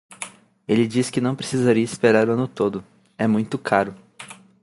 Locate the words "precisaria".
1.35-1.83